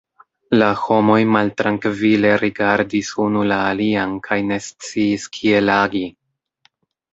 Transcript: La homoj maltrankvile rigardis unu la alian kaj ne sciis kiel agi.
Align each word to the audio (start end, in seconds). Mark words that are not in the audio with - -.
La 0.59 0.69
homoj 0.85 1.17
maltrankvile 1.35 2.31
rigardis 2.45 3.13
unu 3.27 3.45
la 3.53 3.61
alian 3.75 4.17
kaj 4.31 4.41
ne 4.49 4.61
sciis 4.71 5.31
kiel 5.39 5.75
agi. 5.79 6.05